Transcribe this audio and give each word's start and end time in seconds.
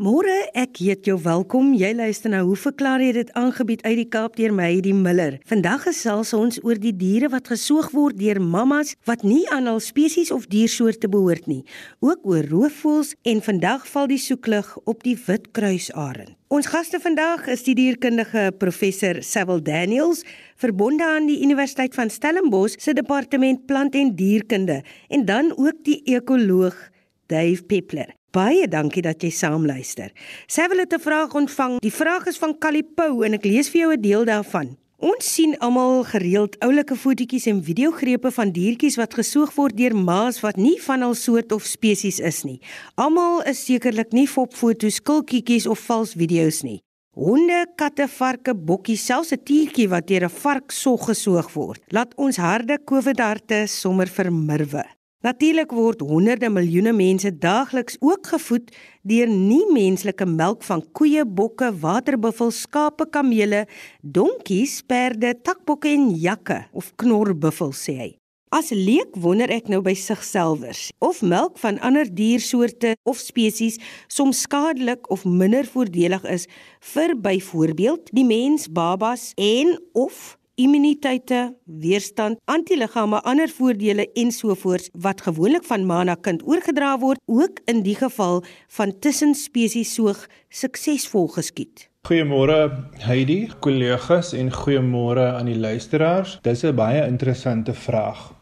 Môre, 0.00 0.32
ek 0.56 0.78
heet 0.80 1.04
jou 1.10 1.18
welkom. 1.20 1.74
Jy 1.76 1.90
luister 1.92 2.32
nou. 2.32 2.38
Hoe 2.46 2.56
verklaar 2.56 3.02
jy 3.04 3.10
dit 3.18 3.30
aangebied 3.36 3.82
uit 3.84 3.98
die 3.98 4.06
Kaap 4.08 4.38
deur 4.38 4.54
my, 4.56 4.70
die 4.80 4.94
Miller? 4.96 5.34
Vandag 5.44 5.82
gesels 5.84 6.30
ons 6.32 6.56
oor 6.64 6.78
die 6.80 6.94
diere 6.96 7.28
wat 7.28 7.50
gesoog 7.52 7.90
word 7.92 8.16
deur 8.16 8.38
mammas 8.40 8.94
wat 9.04 9.26
nie 9.28 9.42
aan 9.52 9.68
hul 9.68 9.76
spesies 9.84 10.30
of 10.32 10.46
diersoorte 10.48 11.10
behoort 11.12 11.50
nie. 11.52 11.66
Ook 12.00 12.24
oor 12.32 12.48
roofvoëls 12.48 13.10
en 13.28 13.42
vandag 13.44 13.84
val 13.92 14.08
die 14.08 14.16
soeklig 14.24 14.70
op 14.88 15.04
die 15.04 15.18
witkruisarend. 15.20 16.32
Ons 16.48 16.70
gaste 16.72 16.96
vandag 17.04 17.50
is 17.52 17.66
die 17.66 17.74
dierkundige 17.76 18.46
professor 18.56 19.20
Sewil 19.20 19.60
Daniels, 19.66 20.22
verbonde 20.56 21.04
aan 21.04 21.28
die 21.28 21.42
Universiteit 21.44 21.92
van 21.98 22.08
Stellenbosch 22.08 22.80
se 22.80 22.96
departement 22.96 23.68
plant 23.68 24.00
en 24.00 24.14
dierkunde, 24.16 24.80
en 25.12 25.28
dan 25.28 25.52
ook 25.58 25.84
die 25.84 26.00
ekoloog 26.16 26.88
Dave 27.28 27.68
Peppler. 27.68 28.16
Baie 28.30 28.68
dankie 28.70 29.02
dat 29.02 29.24
jy 29.26 29.32
saam 29.34 29.64
luister. 29.66 30.12
Sy 30.46 30.68
wil 30.70 30.80
'n 30.86 31.00
vraag 31.00 31.34
ontvang. 31.34 31.80
Die 31.80 31.90
vraag 31.90 32.26
is 32.26 32.38
van 32.38 32.58
Kalipou 32.58 33.24
en 33.24 33.34
ek 33.34 33.44
lees 33.44 33.68
vir 33.68 33.80
jou 33.80 33.92
'n 33.92 34.00
deel 34.00 34.24
daarvan. 34.24 34.76
Ons 34.98 35.34
sien 35.34 35.58
almal 35.58 36.04
gereeld 36.04 36.58
oulike 36.60 36.94
fotootjies 36.94 37.46
en 37.46 37.62
videogrepe 37.64 38.30
van 38.30 38.52
diertjies 38.52 38.96
wat 38.96 39.14
gesoog 39.14 39.54
word 39.54 39.76
deur 39.76 39.96
ma's 39.96 40.40
wat 40.40 40.56
nie 40.56 40.78
van 40.82 41.00
hul 41.00 41.14
soort 41.14 41.52
of 41.52 41.64
spesies 41.64 42.20
is 42.20 42.44
nie. 42.44 42.60
Almal 42.94 43.42
is 43.42 43.64
sekerlik 43.64 44.12
nie 44.12 44.28
fopfoto's, 44.28 45.00
skilkietjies 45.00 45.66
of 45.66 45.80
vals 45.80 46.14
video's 46.14 46.62
nie. 46.62 46.80
Honde, 47.16 47.66
katte, 47.76 48.06
varke, 48.08 48.54
bokkies, 48.54 49.06
selfs 49.06 49.32
'n 49.32 49.42
tiertjie 49.42 49.88
wat 49.88 50.06
deur 50.06 50.24
'n 50.24 50.28
vark 50.28 50.70
sog 50.70 51.06
gesoog 51.08 51.52
word. 51.54 51.80
Laat 51.88 52.14
ons 52.16 52.36
harde 52.36 52.78
COVID-harte 52.84 53.66
sommer 53.66 54.06
vermirwe. 54.06 54.99
Natuurlik 55.20 55.74
word 55.76 56.00
honderde 56.00 56.48
miljoene 56.48 56.94
mense 56.96 57.28
daagliks 57.42 57.98
ook 58.00 58.30
gevoed 58.32 58.70
deur 59.04 59.28
nie-menslike 59.28 60.24
melk 60.24 60.62
van 60.64 60.80
koeie, 60.96 61.26
bokke, 61.28 61.68
waterbuffels, 61.82 62.62
skape, 62.64 63.04
kamele, 63.12 63.66
donkies, 64.00 64.78
perde, 64.88 65.34
takbokke 65.44 65.92
en 65.92 66.08
jakke 66.16 66.62
of 66.72 66.88
knorbuffels 66.96 67.84
sê 67.84 67.98
hy. 67.98 68.08
As 68.48 68.72
leek 68.72 69.12
wonder 69.20 69.52
ek 69.52 69.68
nou 69.68 69.82
by 69.84 69.92
sigselfers 69.92 70.88
of 71.04 71.20
melk 71.20 71.60
van 71.60 71.76
ander 71.84 72.08
diersoorte 72.08 72.96
of 73.04 73.20
spesies 73.20 73.76
soms 74.08 74.40
skadelik 74.48 75.04
of 75.12 75.28
minder 75.28 75.68
voordelig 75.68 76.24
is 76.32 76.48
vir 76.94 77.12
byvoorbeeld 77.12 78.08
die 78.16 78.24
mens, 78.24 78.70
babas 78.72 79.34
en 79.36 79.76
of 79.92 80.39
immuniteite, 80.60 81.40
weerstand, 81.64 82.40
antiliggame, 82.44 83.20
ander 83.24 83.48
voordele 83.48 84.06
ensovoorts 84.18 84.90
wat 84.92 85.22
gewoonlik 85.24 85.64
van 85.68 85.86
ma 85.88 86.02
na 86.04 86.16
kind 86.20 86.42
oorgedra 86.44 86.96
word, 87.00 87.20
ook 87.26 87.62
in 87.70 87.82
die 87.86 87.96
geval 87.96 88.42
van 88.76 88.92
tussenspesies 89.00 89.94
soog 89.96 90.26
suksesvol 90.48 91.30
geskied. 91.36 91.86
Goeiemôre 92.08 92.58
Heidi, 93.04 93.50
kollegas 93.60 94.32
en 94.36 94.52
goeiemôre 94.52 95.26
aan 95.36 95.48
die 95.50 95.58
luisteraars. 95.58 96.38
Dis 96.42 96.64
'n 96.64 96.74
baie 96.74 97.06
interessante 97.06 97.74
vraag. 97.74 98.32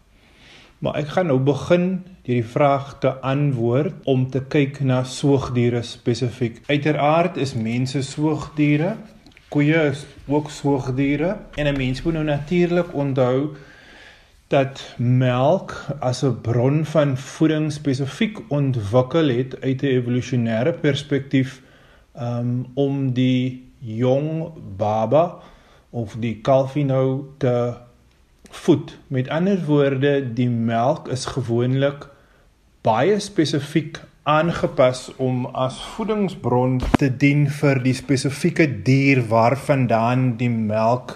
Maar 0.78 0.94
ek 0.94 1.08
gaan 1.08 1.26
nou 1.26 1.38
begin 1.38 2.04
deur 2.22 2.34
die 2.36 2.44
vraag 2.44 2.98
te 3.00 3.10
antwoord 3.24 3.94
om 4.04 4.26
te 4.30 4.42
kyk 4.52 4.80
na 4.84 5.00
soogdiere 5.04 5.80
spesifiek. 5.82 6.60
Uiteraard 6.68 7.36
is 7.40 7.54
mense 7.54 8.02
soogdiere 8.02 8.96
Koeie 9.48 9.82
is 9.88 10.04
ook 10.26 10.50
soogdiere 10.50 11.36
en 11.54 11.66
'n 11.66 11.76
mens 11.76 12.02
moet 12.02 12.12
nou 12.12 12.24
natuurlik 12.24 12.94
onthou 12.94 13.56
dat 14.48 14.94
melk 14.96 15.86
as 16.00 16.22
'n 16.24 16.40
bron 16.40 16.84
van 16.84 17.16
voeding 17.16 17.72
spesifiek 17.72 18.38
ontwikkel 18.48 19.28
het 19.28 19.60
uit 19.60 19.82
'n 19.82 19.86
evolusionêre 19.86 20.72
perspektief 20.72 21.62
um, 22.20 22.66
om 22.74 23.12
die 23.12 23.64
jong 23.78 24.52
baba 24.76 25.34
of 25.90 26.16
die 26.18 26.40
kalfie 26.40 26.84
nou 26.84 27.24
te 27.38 27.74
voed. 28.50 28.98
Met 29.06 29.28
ander 29.28 29.64
woorde, 29.64 30.32
die 30.32 30.50
melk 30.50 31.08
is 31.08 31.24
gewoonlik 31.24 32.08
baie 32.80 33.18
spesifiek 33.18 34.00
aangepas 34.28 35.06
om 35.16 35.46
as 35.56 35.78
voedingsbron 35.94 36.74
te 37.00 37.08
dien 37.08 37.46
vir 37.60 37.78
die 37.80 37.94
spesifieke 37.96 38.66
dier 38.84 39.22
waarvandaan 39.30 40.34
die 40.40 40.50
melk 40.52 41.14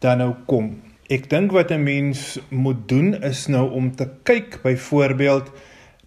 dan 0.00 0.22
nou 0.22 0.30
kom. 0.48 0.70
Ek 1.12 1.28
dink 1.28 1.52
wat 1.52 1.70
'n 1.70 1.84
mens 1.84 2.38
moet 2.48 2.88
doen 2.88 3.14
is 3.20 3.46
nou 3.48 3.68
om 3.70 3.90
te 3.92 4.08
kyk 4.24 4.62
byvoorbeeld 4.62 5.50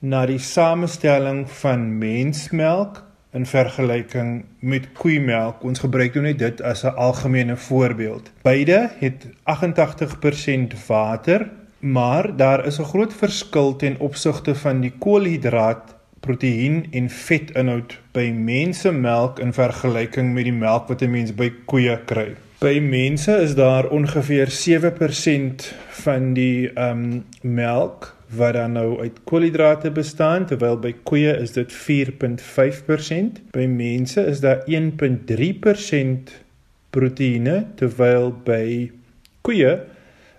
na 0.02 0.26
die 0.26 0.40
samestelling 0.40 1.46
van 1.62 1.98
mensmelk 2.00 3.04
in 3.34 3.46
vergelyking 3.46 4.46
met 4.60 4.94
koeimelk. 4.94 5.64
Ons 5.64 5.80
gebruik 5.80 6.16
nou 6.16 6.24
net 6.24 6.40
dit 6.40 6.62
as 6.62 6.84
'n 6.84 6.98
algemene 6.98 7.56
voorbeeld. 7.56 8.32
Beide 8.42 8.90
het 9.00 9.28
88% 9.44 10.74
water, 10.88 11.50
maar 11.80 12.36
daar 12.38 12.66
is 12.66 12.80
'n 12.80 12.90
groot 12.94 13.14
verskil 13.14 13.76
ten 13.76 14.00
opsigte 14.00 14.56
van 14.56 14.82
die 14.82 14.94
koolhidraat 15.00 15.97
proteïen 16.20 16.86
en 16.92 17.10
vetinhoud 17.10 17.98
by 18.12 18.32
mensemelk 18.32 19.40
in 19.40 19.54
vergelyking 19.54 20.34
met 20.34 20.48
die 20.50 20.54
melk 20.54 20.88
wat 20.92 21.02
'n 21.02 21.12
mens 21.12 21.34
by 21.36 21.52
koeie 21.66 21.98
kry. 22.06 22.36
By 22.60 22.80
mense 22.82 23.32
is 23.42 23.56
daar 23.56 23.90
ongeveer 23.90 24.50
7% 24.50 25.74
van 26.04 26.34
die 26.34 26.70
ehm 26.74 27.04
um, 27.04 27.26
melk 27.42 28.16
wat 28.30 28.54
dan 28.54 28.72
nou 28.72 29.00
uit 29.00 29.20
koolhidrate 29.24 29.92
bestaan 29.92 30.46
terwyl 30.46 30.80
by 30.80 30.96
koeie 31.04 31.38
is 31.38 31.52
dit 31.52 31.74
4.5%. 31.74 33.40
By 33.52 33.66
mense 33.66 34.26
is 34.26 34.40
daar 34.40 34.64
1.3% 34.66 36.34
proteïene 36.90 37.66
terwyl 37.76 38.32
by 38.44 38.92
koeie 39.42 39.78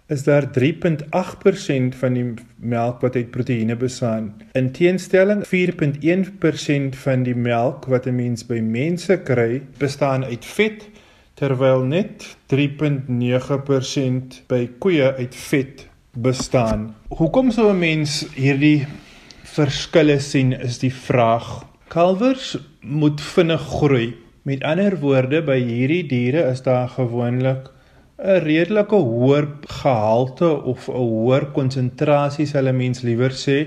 is 0.08 0.22
daar 0.24 0.46
3.8% 0.58 1.96
van 2.00 2.12
die 2.16 2.34
melk 2.56 3.00
wat 3.04 3.16
uit 3.16 3.30
proteïene 3.30 3.76
bestaan. 3.76 4.30
In 4.56 4.70
teenstelling 4.72 5.44
4.1% 5.44 6.96
van 7.02 7.22
die 7.26 7.36
melk 7.36 7.84
wat 7.92 8.06
'n 8.06 8.16
mens 8.16 8.46
by 8.46 8.60
mense 8.60 9.18
kry, 9.22 9.62
bestaan 9.78 10.24
uit 10.24 10.44
vet 10.44 10.88
terwyl 11.34 11.84
net 11.84 12.36
3.9% 12.46 14.42
by 14.46 14.68
koeie 14.78 15.12
uit 15.14 15.34
vet 15.34 15.88
bestaan. 16.12 16.94
Hoekom 17.08 17.50
sou 17.50 17.70
'n 17.70 17.78
mens 17.78 18.26
hierdie 18.34 18.86
verskille 19.44 20.18
sien 20.20 20.52
is 20.52 20.78
die 20.78 20.94
vraag. 20.94 21.64
Kalvers 21.88 22.56
moet 22.80 23.20
vinnig 23.20 23.60
groei. 23.60 24.14
Met 24.42 24.62
ander 24.62 24.98
woorde, 24.98 25.42
by 25.42 25.60
hierdie 25.60 26.06
diere 26.06 26.50
is 26.50 26.62
daar 26.62 26.88
gewoonlik 26.88 27.77
'n 28.18 28.40
redelike 28.42 28.98
hoër 28.98 29.46
gehalte 29.80 30.48
of 30.62 30.88
'n 30.88 30.92
hoër 30.92 31.44
konsentrasie 31.58 32.46
sal 32.46 32.68
'n 32.68 32.76
mens 32.76 33.02
liewer 33.02 33.30
sê 33.30 33.58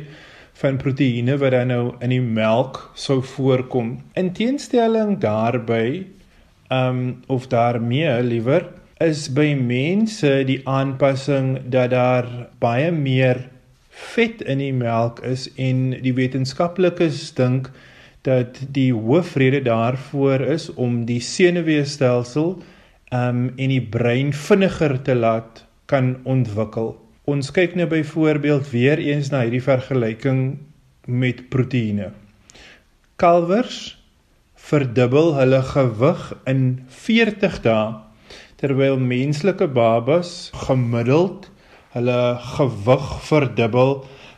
van 0.61 0.77
proteïene 0.77 1.37
wat 1.41 1.51
dan 1.51 1.67
nou 1.67 1.85
in 2.05 2.09
die 2.09 2.21
melk 2.21 2.91
sou 2.93 3.21
voorkom. 3.21 4.01
In 4.19 4.33
teenstelling 4.33 5.17
daarbey, 5.19 6.07
ehm 6.69 6.97
um, 6.97 7.23
of 7.27 7.47
daarmee 7.47 8.23
liewer 8.23 8.67
is 8.99 9.29
by 9.33 9.53
mense 9.55 10.43
die 10.45 10.61
aanpassing 10.67 11.47
dat 11.73 11.89
daar 11.89 12.27
baie 12.59 12.91
meer 12.91 13.49
vet 13.89 14.41
in 14.41 14.57
die 14.57 14.73
melk 14.73 15.19
is 15.27 15.47
en 15.55 15.95
die 16.03 16.13
wetenskaplikes 16.13 17.33
dink 17.33 17.71
dat 18.21 18.59
die 18.69 18.91
hoofrede 18.93 19.61
daarvoor 19.65 20.41
is 20.55 20.69
om 20.73 21.05
die 21.05 21.19
senuweestelsel 21.19 22.61
um 23.11 23.49
en 23.59 23.71
die 23.71 23.83
brein 23.83 24.31
vinniger 24.33 24.95
te 25.03 25.15
laat 25.15 25.65
kan 25.91 26.15
ontwikkel. 26.23 26.93
Ons 27.27 27.51
kyk 27.51 27.75
nou 27.75 27.87
byvoorbeeld 27.91 28.69
weer 28.71 28.99
eens 29.03 29.29
na 29.31 29.43
hierdie 29.43 29.63
vergelyking 29.63 30.59
met 31.07 31.43
proteïene. 31.51 32.11
Kalvers 33.19 33.97
verdubbel 34.55 35.35
hulle 35.35 35.61
gewig 35.73 36.23
in 36.49 36.63
40 36.87 37.59
dae 37.65 37.83
terwyl 38.61 38.99
menslike 39.01 39.67
babas 39.73 40.51
gemiddeld 40.67 41.49
hulle 41.95 42.21
gewig 42.55 43.07
verdubbel 43.27 43.95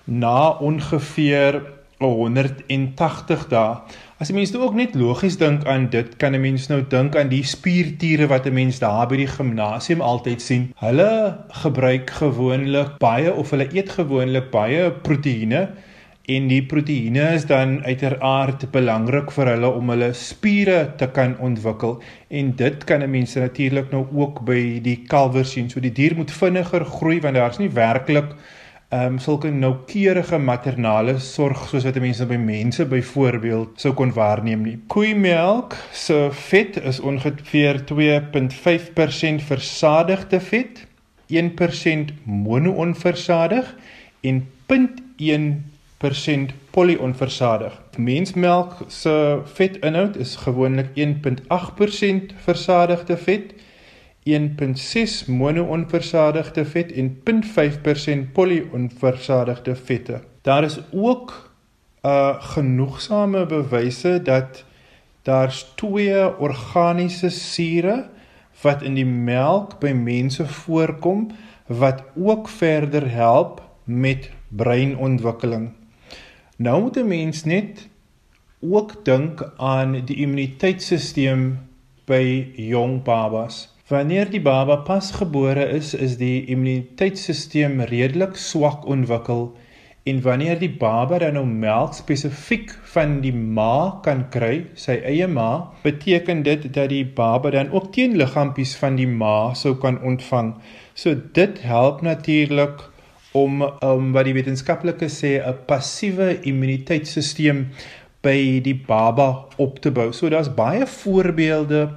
na 0.07 0.55
ongeveer 0.63 1.59
180 1.99 3.47
dae. 3.51 3.75
As 4.23 4.29
'n 4.31 4.35
mens 4.35 4.51
nou 4.51 4.63
ook 4.63 4.75
net 4.79 4.93
logies 4.95 5.35
dink 5.37 5.65
aan 5.67 5.89
dit, 5.91 6.15
kan 6.15 6.31
'n 6.35 6.41
mens 6.41 6.67
nou 6.71 6.81
dink 6.87 7.15
aan 7.15 7.27
die 7.27 7.43
spiertiere 7.43 8.27
wat 8.27 8.45
'n 8.47 8.53
mens 8.53 8.79
daar 8.79 9.07
by 9.07 9.17
die 9.17 9.27
gimnasium 9.27 10.01
altyd 10.01 10.41
sien. 10.41 10.71
Hulle 10.79 11.37
gebruik 11.63 12.09
gewoonlik 12.09 12.93
baie 12.99 13.33
of 13.33 13.49
hulle 13.49 13.67
eet 13.75 13.89
gewoonlik 13.89 14.47
baie 14.51 14.91
proteïene 14.91 15.67
en 16.25 16.47
die 16.47 16.61
proteïene 16.63 17.33
is 17.33 17.45
dan 17.45 17.83
uiteraard 17.83 18.71
belangrik 18.71 19.31
vir 19.31 19.45
hulle 19.47 19.69
om 19.75 19.89
hulle 19.89 20.13
spiere 20.13 20.93
te 20.97 21.07
kan 21.07 21.35
ontwikkel 21.39 22.01
en 22.29 22.55
dit 22.55 22.83
kan 22.83 23.03
'n 23.03 23.11
mens 23.11 23.35
natuurlik 23.35 23.91
nou 23.91 24.07
ook 24.13 24.45
by 24.45 24.79
die 24.81 25.03
kalwers 25.07 25.51
sien. 25.51 25.69
So 25.69 25.79
die 25.79 25.91
dier 25.91 26.15
moet 26.15 26.31
vinniger 26.31 26.85
groei 26.85 27.19
want 27.19 27.35
daar's 27.35 27.59
nie 27.59 27.69
werklik 27.69 28.35
um, 28.93 29.17
sulke 29.19 29.49
noukeurige 29.51 30.37
maternale 30.37 31.17
sorg 31.19 31.65
soos 31.69 31.85
wat 31.87 31.99
mense 32.03 32.25
by 32.29 32.37
mense 32.37 32.85
byvoorbeeld 32.89 33.81
sou 33.81 33.93
kon 33.97 34.13
waarneem 34.13 34.65
nie. 34.67 34.77
Koeimelk 34.93 35.75
se 35.91 36.27
vet 36.49 36.77
is 36.83 37.01
ongeveer 37.01 37.81
2.5% 37.89 39.45
versadigde 39.49 40.39
vet, 40.51 40.85
1% 41.33 42.13
mono-onversadig 42.23 43.69
en 44.21 44.43
0.1% 44.69 46.53
polyonversadig. 46.73 47.73
Mensmelk 47.97 48.85
se 48.87 49.13
vetinhoud 49.57 50.17
is 50.21 50.35
gewoonlik 50.45 50.93
1.8% 50.97 52.33
versadigde 52.45 53.17
vet, 53.17 53.53
1.6 54.23 55.25
mono-onversadigde 55.27 56.65
vet 56.65 56.91
en 56.91 57.17
0.5% 58.25 58.31
polyonversadigde 58.33 59.75
vette. 59.75 60.21
Daar 60.41 60.63
is 60.63 60.79
ook 60.91 61.51
uh 62.01 62.35
genoegsame 62.39 63.45
bewyse 63.45 64.21
dat 64.23 64.65
daar's 65.21 65.71
twee 65.75 66.39
organiese 66.39 67.29
sure 67.29 68.09
wat 68.61 68.81
in 68.81 68.93
die 68.93 69.05
melk 69.05 69.79
by 69.79 69.91
mense 69.91 70.45
voorkom 70.47 71.29
wat 71.67 72.03
ook 72.15 72.49
verder 72.49 73.11
help 73.11 73.61
met 73.83 74.29
breinontwikkeling. 74.47 75.71
Nou 76.55 76.81
moet 76.81 76.97
'n 76.97 77.07
mens 77.07 77.43
net 77.43 77.87
ook 78.59 79.05
dink 79.05 79.51
aan 79.57 80.05
die 80.05 80.15
immuniteitstelsel 80.15 81.51
by 82.05 82.51
jong 82.55 83.03
babas. 83.03 83.72
Wanneer 83.89 84.29
die 84.31 84.39
baba 84.39 84.77
pasgebore 84.87 85.65
is, 85.75 85.89
is 85.93 86.13
die 86.15 86.45
immuniteitstelsel 86.47 87.81
redelik 87.89 88.37
swak 88.39 88.85
ontwikkel 88.87 89.49
en 90.07 90.21
wanneer 90.23 90.55
die 90.61 90.69
baba 90.79 91.17
dan 91.19 91.35
nou 91.35 91.43
melk 91.43 91.97
spesifiek 91.97 92.71
van 92.93 93.17
die 93.25 93.33
ma 93.35 93.99
kan 94.05 94.21
kry, 94.31 94.69
sy 94.79 94.95
eie 95.03 95.27
ma, 95.27 95.73
beteken 95.83 96.45
dit 96.47 96.69
dat 96.77 96.93
die 96.93 97.03
baba 97.17 97.51
dan 97.51 97.73
ook 97.75 97.89
teenliggaampies 97.97 98.77
van 98.79 98.95
die 98.95 99.07
ma 99.07 99.51
sou 99.51 99.75
kan 99.83 99.99
ontvang. 99.99 100.53
So 100.95 101.19
dit 101.35 101.59
help 101.67 102.05
natuurlik 102.07 102.85
om 103.35 103.65
um, 103.67 104.13
wat 104.15 104.29
die 104.29 104.37
wetenskaplikes 104.39 105.19
sê 105.25 105.33
'n 105.43 105.59
passiewe 105.67 106.39
immuniteitstelsel 106.39 107.65
by 108.23 108.63
die 108.63 108.79
baba 108.87 109.45
op 109.57 109.83
te 109.83 109.91
bou. 109.91 110.13
So 110.13 110.29
daar's 110.29 110.55
baie 110.55 110.87
voorbeelde 110.87 111.89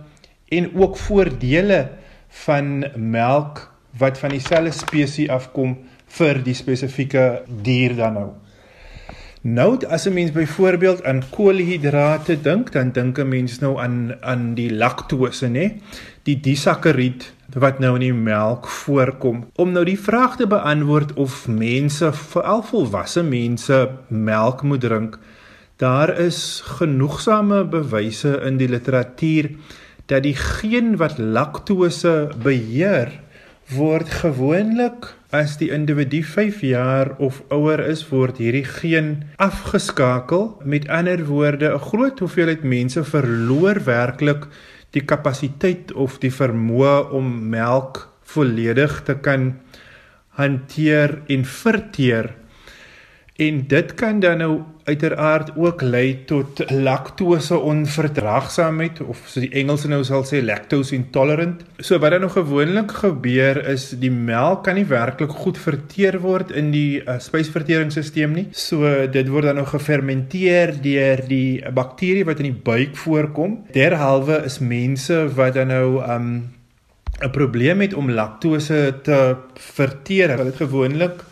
en 0.49 0.71
ook 0.75 0.97
voordele 0.97 1.89
van 2.29 2.85
melk 2.97 3.77
wat 3.99 4.19
van 4.19 4.31
dieselfde 4.31 4.73
spesies 4.73 5.31
afkom 5.33 5.79
vir 6.19 6.43
die 6.45 6.55
spesifieke 6.55 7.43
dier 7.63 7.97
dan 7.97 8.13
nou. 8.21 8.29
Nou 9.47 9.79
as 9.87 10.07
'n 10.07 10.13
mens 10.13 10.33
byvoorbeeld 10.33 11.05
aan 11.05 11.23
koolhidrate 11.31 12.41
dink, 12.41 12.73
dan 12.73 12.91
dink 12.91 13.19
'n 13.19 13.29
mens 13.29 13.59
nou 13.59 13.79
aan 13.79 14.15
aan 14.21 14.55
die 14.55 14.75
laktose, 14.75 15.47
nê? 15.47 15.81
Die 16.23 16.41
disakkaried 16.41 17.33
wat 17.55 17.79
nou 17.79 17.95
in 17.95 18.01
die 18.01 18.13
melk 18.13 18.67
voorkom. 18.67 19.47
Om 19.55 19.73
nou 19.73 19.85
die 19.85 20.01
vraag 20.01 20.37
te 20.37 20.47
beantwoord 20.47 21.15
of 21.15 21.49
mense, 21.49 22.13
veral 22.13 22.63
volwasse 22.63 23.23
mense, 23.23 23.91
melk 24.09 24.63
moet 24.63 24.81
drink, 24.81 25.19
daar 25.77 26.19
is 26.19 26.63
genoegsame 26.65 27.65
bewyse 27.65 28.41
in 28.45 28.57
die 28.57 28.69
literatuur 28.69 29.51
dat 30.07 30.23
die 30.23 30.37
geen 30.37 30.97
wat 31.01 31.19
laktose 31.19 32.31
beheer 32.43 33.11
word 33.75 34.11
gewoonlik 34.23 35.09
as 35.35 35.57
die 35.59 35.73
individu 35.75 36.23
5 36.23 36.61
jaar 36.63 37.11
of 37.19 37.43
ouer 37.51 37.83
is 37.83 38.05
word 38.13 38.39
hierdie 38.39 38.67
geen 38.67 39.25
afgeskakel 39.43 40.55
met 40.65 40.89
ander 40.89 41.25
woorde 41.27 41.75
'n 41.75 41.87
groot 41.91 42.19
hoeveelheid 42.19 42.63
mense 42.63 43.05
verloor 43.05 43.83
werklik 43.85 44.47
die 44.91 45.03
kapasiteit 45.03 45.93
of 45.93 46.19
die 46.23 46.33
vermoë 46.33 47.11
om 47.11 47.27
melk 47.51 48.07
volledig 48.23 49.03
te 49.07 49.15
kan 49.15 49.55
hanteer 50.37 51.21
en 51.33 51.45
verteer. 51.45 52.35
En 53.37 53.67
dit 53.69 53.95
kan 53.95 54.21
dan 54.21 54.39
nou 54.41 54.53
uiteraard 54.85 55.51
ook 55.57 55.83
lei 55.83 56.25
tot 56.25 56.71
laktose 56.71 57.59
onverdraagsaamheid 57.59 59.01
of 59.01 59.19
soos 59.27 59.45
die 59.45 59.51
Engelse 59.61 59.91
nou 59.93 59.99
sal 60.09 60.25
sê 60.25 60.41
lactose 60.45 60.95
intolerant. 60.97 61.61
So 61.77 61.99
wat 62.01 62.15
dan 62.15 62.25
nou 62.25 62.31
gewoonlik 62.33 62.95
gebeur 63.03 63.61
is 63.75 63.91
die 64.01 64.13
melk 64.13 64.65
kan 64.65 64.79
nie 64.81 64.87
werklik 64.89 65.35
goed 65.43 65.61
verteer 65.61 66.21
word 66.23 66.55
in 66.57 66.73
die 66.73 67.03
uh, 67.03 67.19
spysverteringsstelsel 67.21 68.33
nie. 68.33 68.47
So 68.57 68.89
dit 69.13 69.29
word 69.29 69.51
dan 69.51 69.61
nou 69.61 69.69
gefermenteer 69.69 70.77
deur 70.81 71.27
die 71.29 71.61
bakterie 71.77 72.25
wat 72.25 72.41
in 72.41 72.55
die 72.55 72.65
buik 72.73 72.97
voorkom. 72.97 73.65
Derhalwe 73.77 74.47
is 74.49 74.63
mense 74.65 75.27
wat 75.37 75.59
dan 75.61 75.75
nou 75.75 76.01
um 76.01 76.31
'n 77.17 77.31
probleem 77.33 77.81
het 77.81 77.95
om 77.95 78.11
laktose 78.11 79.01
te 79.03 79.37
verteer. 79.55 80.29
Hulle 80.37 80.53
het 80.53 80.61
gewoonlik 80.61 81.25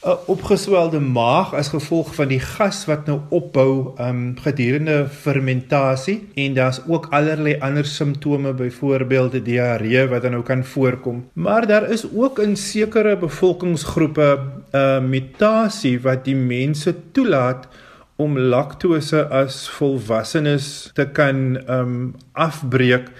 'n 0.00 0.16
opgeswelde 0.32 1.00
maag 1.00 1.52
as 1.54 1.68
gevolg 1.68 2.14
van 2.14 2.28
die 2.28 2.40
gas 2.40 2.86
wat 2.88 3.04
nou 3.06 3.18
opbou 3.28 3.92
um 4.00 4.32
gedurende 4.40 5.04
fermentasie 5.12 6.28
en 6.40 6.54
daar's 6.56 6.80
ook 6.88 7.10
allerlei 7.10 7.58
ander 7.60 7.84
simptome 7.84 8.52
byvoorbeeld 8.52 9.44
diarree 9.44 10.06
wat 10.08 10.22
dan 10.22 10.30
nou 10.30 10.42
kan 10.42 10.64
voorkom. 10.64 11.28
Maar 11.32 11.66
daar 11.66 11.90
is 11.90 12.06
ook 12.14 12.38
in 12.38 12.56
sekere 12.56 13.16
bevolkingsgroepe 13.16 14.38
'n 14.72 14.76
uh, 14.76 15.00
mutasie 15.00 16.00
wat 16.00 16.24
die 16.24 16.36
mense 16.36 16.94
toelaat 17.12 17.68
om 18.16 18.38
laktose 18.38 19.28
as 19.28 19.68
volwassenes 19.68 20.90
te 20.94 21.08
kan 21.12 21.60
um 21.68 22.14
afbreek 22.32 23.10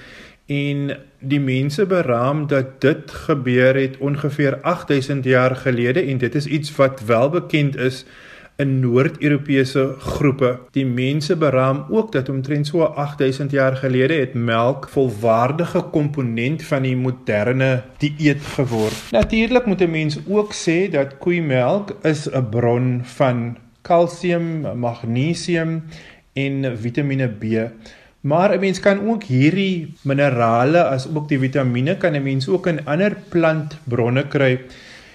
en 0.50 0.96
die 1.20 1.40
mense 1.40 1.86
beraam 1.86 2.46
dat 2.50 2.80
dit 2.82 3.10
gebeur 3.28 3.76
het 3.78 3.98
ongeveer 3.98 4.58
8000 4.60 5.24
jaar 5.24 5.56
gelede 5.56 6.02
en 6.02 6.18
dit 6.18 6.34
is 6.34 6.46
iets 6.46 6.76
wat 6.76 7.04
wel 7.06 7.30
bekend 7.30 7.76
is 7.76 8.04
in 8.56 8.80
Noord-Europese 8.80 9.94
groepe. 9.98 10.58
Die 10.70 10.86
mense 10.86 11.36
beraam 11.36 11.84
ook 11.88 12.12
dat 12.12 12.28
omtrent 12.28 12.66
so 12.66 12.82
8000 12.82 13.50
jaar 13.50 13.76
gelede 13.76 14.14
het 14.14 14.34
melk 14.34 14.88
volwaardige 14.88 15.80
komponent 15.80 16.62
van 16.62 16.82
die 16.82 16.96
moderne 16.96 17.82
dieet 17.98 18.42
geword. 18.42 19.10
Natuurlik 19.10 19.66
moet 19.66 19.80
'n 19.80 19.90
mens 19.90 20.18
ook 20.28 20.52
sê 20.54 20.90
dat 20.90 21.18
koeimelk 21.18 21.96
is 22.02 22.28
'n 22.28 22.48
bron 22.50 23.00
van 23.04 23.56
kalsium, 23.82 24.78
magnesium 24.78 25.82
en 26.32 26.78
Vitamiene 26.78 27.28
B. 27.28 27.44
Maar 28.20 28.52
'n 28.52 28.60
mens 28.60 28.80
kan 28.80 29.08
ook 29.08 29.22
hierdie 29.24 29.94
minerale 30.02 30.84
as 30.84 31.08
ook 31.14 31.28
die 31.28 31.38
vitamiene 31.38 31.96
kan 31.96 32.12
'n 32.16 32.22
mens 32.22 32.48
ook 32.48 32.66
in 32.66 32.84
ander 32.84 33.16
plantbronne 33.28 34.26
kry. 34.28 34.60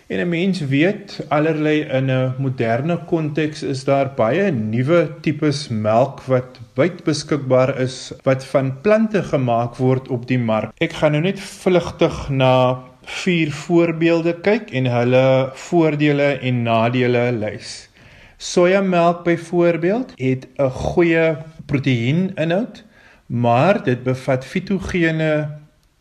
En 0.08 0.20
'n 0.20 0.30
mens 0.30 0.60
weet 0.60 1.26
allerlei 1.30 1.82
in 1.82 2.10
'n 2.12 2.34
moderne 2.38 2.98
konteks 3.06 3.64
is 3.64 3.84
daar 3.84 4.14
baie 4.16 4.52
nuwe 4.52 5.10
tipes 5.22 5.68
melk 5.68 6.22
wat 6.22 6.60
wyd 6.76 7.04
beskikbaar 7.04 7.80
is 7.80 8.14
wat 8.24 8.46
van 8.46 8.82
plante 8.82 9.24
gemaak 9.24 9.76
word 9.76 10.08
op 10.08 10.28
die 10.28 10.40
mark. 10.40 10.72
Ek 10.78 10.94
gaan 10.94 11.12
nou 11.12 11.22
net 11.22 11.40
vlugtig 11.40 12.30
na 12.30 12.80
vier 13.02 13.52
voorbeelde 13.52 14.34
kyk 14.42 14.72
en 14.72 14.86
hulle 14.86 15.50
voordele 15.54 16.40
en 16.42 16.64
nadele 16.64 17.32
lys. 17.32 17.90
Sojamelk 18.38 19.24
byvoorbeeld 19.24 20.14
het 20.18 20.48
'n 20.58 20.70
goeie 20.70 21.38
proteïeninhoud 21.66 22.85
maar 23.26 23.84
dit 23.84 24.04
bevat 24.04 24.46
fitogene 24.46 25.58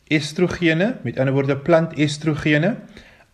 estrogene, 0.07 0.97
met 1.02 1.19
ander 1.19 1.35
woorde 1.35 1.57
plantestrogene, 1.57 2.76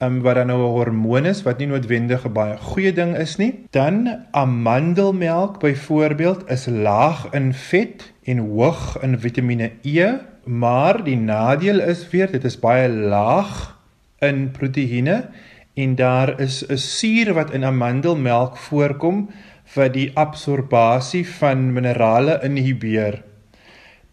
um, 0.03 0.21
wat 0.23 0.35
dan 0.35 0.47
nou 0.47 0.61
'n 0.61 0.73
hormoon 0.77 1.27
is 1.27 1.43
wat 1.43 1.59
nie 1.59 1.67
noodwendig 1.67 2.25
'n 2.25 2.33
baie 2.33 2.57
goeie 2.57 2.93
ding 2.93 3.17
is 3.17 3.37
nie. 3.37 3.67
Dan 3.71 4.25
amandelmelk 4.31 5.61
byvoorbeeld 5.61 6.51
is 6.51 6.67
laag 6.67 7.29
in 7.33 7.53
vet 7.55 8.13
en 8.25 8.39
hoog 8.39 8.99
in 9.03 9.19
Vitamiene 9.19 9.71
E, 9.83 10.13
maar 10.45 11.05
die 11.05 11.17
nadeel 11.17 11.81
is 11.81 12.09
weer 12.11 12.31
dit 12.31 12.45
is 12.45 12.59
baie 12.59 12.89
laag 12.89 13.79
in 14.19 14.51
proteïene 14.51 15.29
en 15.75 15.95
daar 15.95 16.41
is 16.41 16.65
'n 16.69 16.77
suur 16.77 17.35
wat 17.35 17.51
in 17.51 17.65
amandelmelk 17.65 18.57
voorkom 18.57 19.31
wat 19.75 19.93
die 19.93 20.11
absorbasie 20.15 21.29
van 21.29 21.73
minerale 21.73 22.41
inhibeer. 22.43 23.30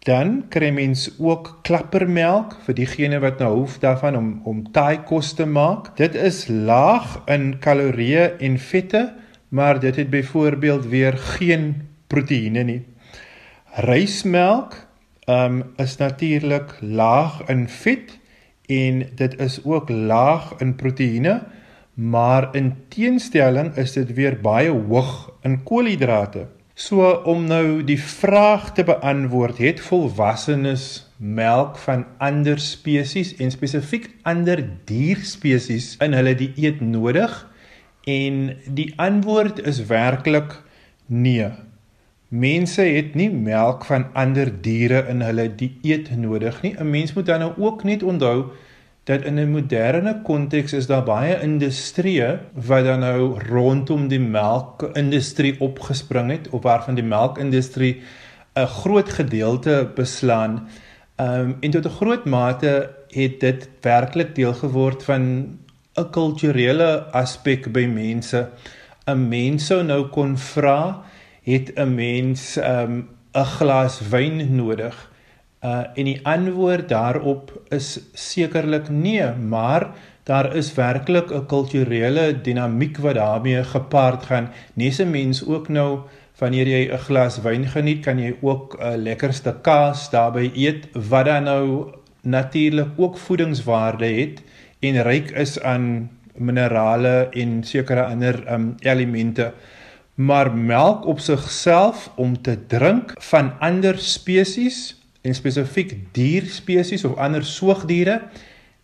Dan 0.06 0.44
kry 0.48 0.70
mens 0.70 1.08
ook 1.18 1.58
klappermelk 1.66 2.54
vir 2.66 2.74
diegene 2.78 3.18
wat 3.22 3.40
nou 3.42 3.50
hoef 3.56 3.78
daarvan 3.82 4.16
om 4.16 4.28
om 4.44 4.62
taai 4.72 5.02
kos 5.08 5.32
te 5.34 5.46
maak. 5.46 5.96
Dit 5.96 6.14
is 6.14 6.46
laag 6.48 7.18
in 7.26 7.58
kalorieë 7.58 8.36
en 8.38 8.58
vette, 8.58 9.02
maar 9.48 9.80
dit 9.80 9.96
het 9.96 10.10
byvoorbeeld 10.10 10.86
weer 10.86 11.18
geen 11.38 11.74
proteïene 12.06 12.62
nie. 12.62 12.82
Rysmelk 13.84 14.76
um 15.28 15.62
is 15.76 15.96
natuurlik 15.96 16.78
laag 16.80 17.42
in 17.48 17.68
vet 17.68 18.18
en 18.66 19.02
dit 19.16 19.40
is 19.40 19.60
ook 19.64 19.88
laag 19.88 20.54
in 20.60 20.74
proteïene, 20.76 21.42
maar 21.94 22.48
in 22.56 22.74
teenstelling 22.88 23.74
is 23.76 23.92
dit 23.92 24.12
weer 24.14 24.38
baie 24.40 24.70
hoog 24.70 25.32
in 25.42 25.62
koolhidrate. 25.62 26.46
So 26.78 27.02
om 27.26 27.48
nou 27.50 27.80
die 27.82 27.98
vraag 27.98 28.68
te 28.76 28.84
beantwoord, 28.86 29.58
het 29.58 29.80
volwassenes 29.82 30.84
melk 31.18 31.74
van 31.82 32.04
ander 32.22 32.60
spesies 32.62 33.32
en 33.42 33.50
spesifiek 33.50 34.06
ander 34.22 34.62
dierspesies 34.86 35.96
in 36.06 36.14
hulle 36.14 36.36
dieet 36.38 36.78
nodig? 36.78 37.34
En 38.06 38.54
die 38.78 38.92
antwoord 38.94 39.58
is 39.66 39.80
werklik 39.90 40.54
nee. 41.10 41.50
Mense 42.30 42.86
het 42.86 43.18
nie 43.18 43.30
melk 43.34 43.82
van 43.90 44.06
ander 44.14 44.46
diere 44.62 45.02
in 45.10 45.26
hulle 45.26 45.48
dieet 45.50 46.14
nodig 46.14 46.62
nie. 46.62 46.76
'n 46.78 46.90
Mens 46.90 47.12
moet 47.18 47.26
dan 47.26 47.42
nou 47.42 47.52
ook 47.58 47.82
net 47.82 48.06
onthou 48.06 48.52
dat 49.08 49.24
in 49.24 49.38
'n 49.38 49.50
moderne 49.50 50.20
konteks 50.22 50.72
is 50.72 50.86
daar 50.86 51.04
baie 51.04 51.40
industrieë 51.40 52.38
wat 52.52 52.84
dan 52.84 53.00
nou 53.00 53.40
rondom 53.48 54.08
die 54.08 54.20
melkindustrie 54.20 55.54
opgespring 55.60 56.30
het 56.30 56.48
of 56.48 56.62
waarvan 56.62 56.94
die 56.94 57.04
melkindustrie 57.04 58.02
'n 58.54 58.66
groot 58.66 59.08
gedeelte 59.08 59.90
beslaan. 59.94 60.68
Ehm 61.16 61.40
um, 61.40 61.56
en 61.60 61.70
tot 61.70 61.84
'n 61.86 61.96
groot 62.00 62.24
mate 62.24 62.90
het 63.08 63.40
dit 63.40 63.68
werklik 63.80 64.34
deel 64.34 64.54
geword 64.54 65.04
van 65.04 65.22
'n 65.94 66.10
kulturele 66.10 67.04
aspek 67.10 67.72
by 67.72 67.86
mense. 67.86 68.48
'n 69.06 69.28
Mens 69.28 69.66
sou 69.66 69.82
nou 69.82 70.06
kon 70.06 70.38
vra, 70.38 71.02
het 71.42 71.72
'n 71.74 71.94
mens 71.94 72.56
ehm 72.56 72.90
um, 72.90 73.08
'n 73.32 73.44
glas 73.44 74.00
wyn 74.10 74.54
nodig? 74.54 75.10
Uh 75.64 75.84
en 75.94 76.04
die 76.04 76.20
antwoord 76.22 76.88
daarop 76.88 77.50
is 77.74 78.00
sekerlik 78.12 78.88
nee, 78.88 79.32
maar 79.32 79.90
daar 80.24 80.54
is 80.56 80.74
werklik 80.74 81.32
'n 81.32 81.46
kulturele 81.46 82.40
dinamiek 82.40 82.98
wat 82.98 83.14
daarmee 83.14 83.64
gepaard 83.64 84.22
gaan. 84.22 84.50
Nese 84.74 85.04
mens 85.04 85.46
ook 85.46 85.68
nou 85.68 86.00
wanneer 86.38 86.66
jy 86.66 86.92
'n 86.92 86.98
glas 86.98 87.40
wyn 87.42 87.66
geniet, 87.66 88.04
kan 88.04 88.18
jy 88.18 88.36
ook 88.40 88.76
'n 88.80 88.96
lekkerste 88.96 89.56
kaas 89.62 90.10
daarbey 90.10 90.50
eet 90.54 90.88
wat 90.92 91.24
dan 91.24 91.42
nou 91.42 91.92
natuurlik 92.22 92.88
ook 92.96 93.18
voedingswaarde 93.18 94.06
het 94.06 94.42
en 94.80 95.02
ryk 95.02 95.30
is 95.30 95.60
aan 95.60 96.10
minerale 96.34 97.28
en 97.32 97.64
sekere 97.64 98.04
ander 98.04 98.52
um, 98.52 98.74
elemente. 98.78 99.52
Maar 100.14 100.54
melk 100.54 101.06
op 101.06 101.20
sigself 101.20 102.10
om 102.16 102.42
te 102.42 102.66
drink 102.66 103.12
van 103.18 103.52
ander 103.58 103.98
spesies 103.98 104.97
en 105.22 105.34
spesifiek 105.34 105.94
dierspesies 106.12 107.04
of 107.04 107.16
ander 107.16 107.44
soogdiere, 107.44 108.20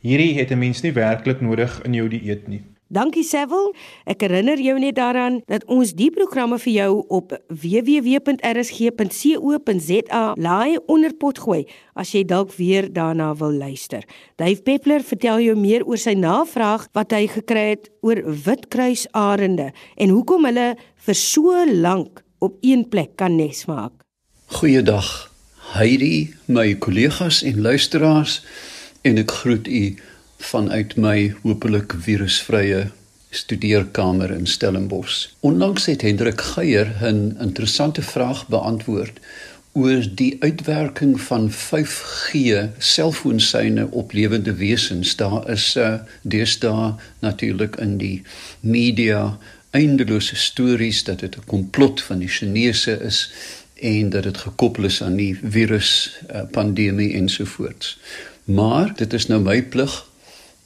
hierdie 0.05 0.39
het 0.39 0.51
'n 0.51 0.59
mens 0.59 0.83
nie 0.83 0.93
werklik 0.93 1.41
nodig 1.41 1.83
in 1.85 1.95
jou 1.95 2.09
dieet 2.09 2.49
nie. 2.49 2.63
Dankie 2.95 3.25
Sevil. 3.25 3.73
Ek 4.07 4.21
herinner 4.23 4.61
jou 4.61 4.79
net 4.79 4.95
daaraan 4.95 5.41
dat 5.49 5.65
ons 5.73 5.95
die 5.97 6.11
programme 6.13 6.59
vir 6.63 6.73
jou 6.73 7.05
op 7.09 7.33
www.rsg.co.za 7.49 8.35
laai 10.37 10.79
onder 10.87 11.15
pot 11.17 11.39
gooi 11.39 11.67
as 11.99 12.13
jy 12.15 12.25
dalk 12.29 12.55
weer 12.55 12.93
daarna 12.93 13.35
wil 13.41 13.53
luister. 13.53 14.05
Dave 14.37 14.63
Peppler 14.63 15.03
vertel 15.03 15.41
jou 15.41 15.57
meer 15.59 15.85
oor 15.89 15.99
sy 15.99 16.15
navraag 16.15 16.89
wat 16.95 17.11
hy 17.17 17.27
gekry 17.27 17.71
het 17.75 17.91
oor 18.03 18.23
witkruisarende 18.23 19.73
en 19.97 20.09
hoekom 20.09 20.45
hulle 20.45 20.77
vir 20.79 21.15
so 21.15 21.65
lank 21.67 22.23
op 22.39 22.57
een 22.63 22.89
plek 22.89 23.17
kan 23.17 23.37
nes 23.37 23.67
maak. 23.67 23.93
Goeiedag. 24.47 25.34
Heidi, 25.73 26.35
my 26.45 26.75
kollegas 26.79 27.43
en 27.43 27.61
luisteraars 27.61 28.43
en 29.03 29.17
ek 29.19 29.33
groet 29.41 29.67
u 29.69 29.97
vanuit 30.51 30.93
my 31.01 31.17
hopelik 31.43 31.97
virusvrye 32.05 32.85
studeerkamer 33.35 34.31
in 34.31 34.47
Stellenbosch. 34.47 35.33
Onlangs 35.41 35.89
het 35.91 36.05
Hendrik 36.07 36.41
Geier 36.41 36.93
'n 37.01 37.37
interessante 37.41 38.03
vraag 38.03 38.47
beantwoord 38.49 39.19
oor 39.73 40.05
die 40.15 40.37
uitwerking 40.39 41.21
van 41.21 41.51
5G 41.51 42.33
selfoonsyne 42.79 43.91
op 43.91 44.13
lewende 44.13 44.55
wesens. 44.55 45.17
Daar 45.17 45.51
is 45.51 45.77
uh, 45.77 45.95
deesdae 46.23 46.95
natuurlik 47.19 47.77
in 47.77 47.97
die 47.99 48.23
media 48.61 49.39
eindelose 49.71 50.37
stories 50.37 51.05
dat 51.05 51.19
dit 51.19 51.37
'n 51.37 51.47
komplot 51.47 52.03
van 52.03 52.19
die 52.19 52.29
Chinese 52.29 53.01
is 53.03 53.31
en 53.85 54.11
dat 54.11 54.23
dit 54.23 54.39
gekoppel 54.47 54.85
is 54.89 55.03
aan 55.03 55.17
die 55.21 55.35
virus 55.43 55.91
uh, 56.31 56.43
pandemie 56.51 57.13
ensovoorts. 57.15 57.99
Maar 58.45 58.93
dit 58.97 59.13
is 59.13 59.27
nou 59.29 59.41
my 59.45 59.61
plig 59.63 59.93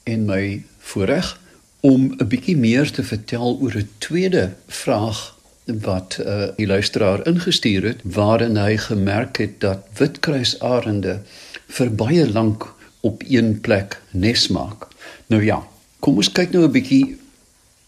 en 0.03 0.25
my 0.25 0.63
voorreg 0.91 1.35
om 1.79 2.13
'n 2.17 2.27
bietjie 2.27 2.57
meer 2.57 2.91
te 2.91 3.03
vertel 3.03 3.59
oor 3.61 3.75
'n 3.75 3.89
tweede 3.97 4.51
vraag 4.67 5.35
wat 5.65 6.17
uh, 6.21 6.47
die 6.55 6.67
luisteraar 6.67 7.27
ingestuur 7.27 7.83
het 7.83 7.99
waarin 8.03 8.57
hy 8.57 8.77
gemerk 8.77 9.37
het 9.37 9.59
dat 9.59 9.79
witkruisarende 9.97 11.19
vir 11.67 11.95
baie 11.95 12.31
lank 12.31 12.73
op 12.99 13.23
een 13.27 13.59
plek 13.61 14.01
nes 14.11 14.47
maak. 14.47 14.87
Nou 15.27 15.43
ja, 15.43 15.67
kom 15.99 16.15
ons 16.15 16.31
kyk 16.31 16.51
nou 16.51 16.63
'n 16.65 16.71
bietjie 16.71 17.17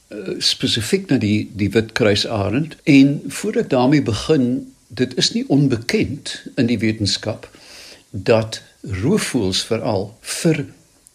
uh, 0.09 0.35
spesifiek 0.37 1.09
na 1.09 1.17
die 1.17 1.49
die 1.55 1.69
witkruisarend 1.69 2.75
en 2.83 3.21
voordat 3.27 3.69
daarmee 3.69 4.01
begin, 4.01 4.73
dit 4.93 5.17
is 5.17 5.31
nie 5.31 5.43
onbekend 5.47 6.43
in 6.55 6.67
die 6.67 6.79
wetenskap 6.79 7.47
dat 8.09 8.61
roofvoëls 8.81 9.63
veral 9.69 10.09
vir 10.21 10.65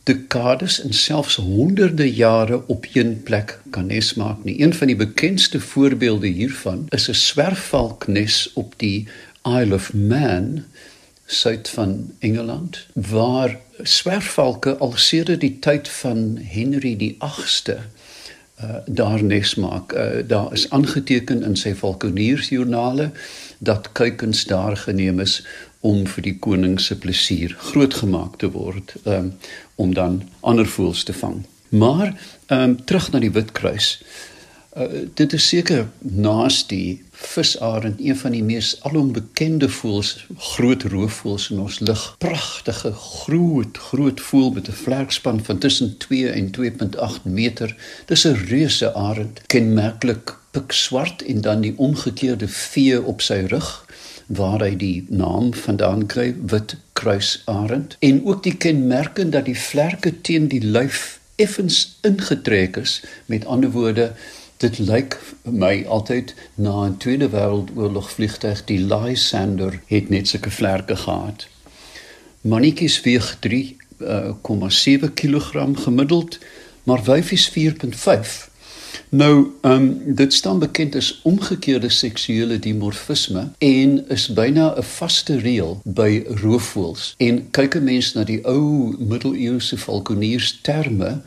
dekades 0.06 0.78
en 0.80 0.94
selfs 0.94 1.36
honderde 1.42 2.06
jare 2.14 2.60
op 2.72 2.86
een 2.94 3.22
plek 3.22 3.58
kan 3.74 3.90
nes 3.90 4.14
maak 4.14 4.44
nie. 4.44 4.60
Een 4.62 4.74
van 4.74 4.86
die 4.86 4.96
bekendste 4.96 5.60
voorbeelde 5.60 6.26
hiervan 6.26 6.86
is 6.88 7.08
'n 7.08 7.14
swerfvalknes 7.14 8.52
op 8.52 8.74
die 8.76 9.08
Isle 9.44 9.74
of 9.74 9.92
Man 9.94 10.64
suid 11.26 11.68
van 11.68 12.10
Engeland 12.18 12.86
waar 12.92 13.58
swerfvalke 13.82 14.76
al 14.76 14.92
sedert 14.96 15.40
die 15.40 15.58
tyd 15.58 15.88
van 15.88 16.38
Henry 16.42 16.96
die 16.96 17.16
8ste 17.18 17.76
uh, 18.62 18.76
daar 18.86 19.22
nes 19.22 19.54
maak. 19.54 19.92
Uh, 19.92 20.06
daar 20.26 20.52
is 20.52 20.70
aangeteken 20.70 21.42
in 21.42 21.56
sy 21.56 21.74
valkoniersjoernale 21.74 23.10
dat 23.58 23.92
kuikens 23.92 24.44
daar 24.44 24.76
geneem 24.76 25.20
is 25.20 25.42
om 25.80 26.06
vir 26.06 26.22
die 26.22 26.36
koning 26.38 26.80
se 26.80 26.96
plesier 26.98 27.54
grootgemaak 27.70 28.38
te 28.42 28.50
word 28.50 28.94
um, 29.04 29.32
om 29.74 29.94
dan 29.94 30.22
ander 30.40 30.66
voëls 30.66 31.04
te 31.04 31.14
vang. 31.16 31.44
Maar 31.68 32.14
um, 32.48 32.76
terug 32.84 33.10
na 33.12 33.20
die 33.22 33.30
witkruis. 33.30 33.96
Uh, 34.76 35.06
dit 35.14 35.32
is 35.32 35.48
seker 35.48 35.86
naas 36.00 36.66
die 36.68 37.02
visarend 37.16 38.00
een 38.00 38.16
van 38.16 38.34
die 38.36 38.42
mees 38.44 38.74
alombekende 38.84 39.70
voëls, 39.72 40.10
groot 40.52 40.82
roofvoëls 40.92 41.46
in 41.54 41.62
ons 41.64 41.78
lug. 41.80 42.02
Pragtige 42.20 42.92
groot 42.92 43.80
groot 43.88 44.20
voël 44.20 44.50
met 44.58 44.68
'n 44.68 44.76
vlerkspan 44.82 45.40
van 45.44 45.58
tussen 45.58 45.96
2 45.96 46.28
en 46.28 46.50
2.8 46.50 47.24
meter. 47.24 47.76
Dis 48.06 48.26
'n 48.26 48.36
reuse 48.48 48.94
arend, 48.94 49.40
kenmerklik 49.46 50.36
pikswart 50.50 51.22
en 51.22 51.40
dan 51.40 51.60
die 51.60 51.74
omgekeerde 51.76 52.48
vee 52.48 53.02
op 53.02 53.20
sy 53.20 53.44
rug 53.48 53.86
waar 54.26 54.60
hy 54.60 54.76
die 54.76 55.06
naam 55.08 55.54
vandaan 55.54 56.06
kry 56.06 56.34
wit 56.50 56.76
kruisarend 56.92 57.96
en 57.98 58.24
ook 58.24 58.42
die 58.42 58.56
kenmerke 58.56 59.28
dat 59.28 59.44
die 59.44 59.58
vlerke 59.58 60.20
teen 60.20 60.48
die 60.48 60.64
lyf 60.64 61.20
effens 61.36 61.98
ingetrek 62.00 62.76
is 62.76 63.02
met 63.26 63.46
ander 63.46 63.70
woorde 63.70 64.12
dit 64.56 64.78
lyk 64.78 65.18
my 65.42 65.84
altyd 65.88 66.34
na 66.54 66.86
'n 66.86 66.96
tweede 66.96 67.28
wêreldoorlog 67.28 68.10
vliegtuig 68.10 68.64
die 68.64 68.80
Lysander 68.80 69.80
het 69.86 70.08
net 70.08 70.28
sulke 70.28 70.50
vlerke 70.50 70.96
gehad 70.96 71.48
mannetjies 72.40 73.00
weeg 73.00 73.36
3,7 73.46 75.12
kg 75.14 75.50
gemiddeld 75.84 76.38
maar 76.82 77.04
wyfies 77.04 77.50
4.5 77.50 78.54
Nou, 79.08 79.46
ehm 79.60 79.72
um, 79.72 80.14
dit 80.14 80.32
staan 80.32 80.58
bekend 80.58 80.94
as 80.94 81.20
omgekeerde 81.22 81.88
seksuele 81.88 82.58
dimorfisme 82.58 83.50
en 83.58 84.08
is 84.08 84.28
byna 84.32 84.74
'n 84.76 84.82
vaste 84.82 85.38
reël 85.38 85.80
by 85.84 86.24
roofvoëls. 86.26 87.14
En 87.16 87.50
kyk 87.50 87.74
'n 87.74 87.84
mens 87.84 88.12
na 88.12 88.24
die 88.24 88.44
ou 88.44 88.94
middeleeuse 88.98 89.78
valkoniers 89.78 90.58
terme, 90.62 91.20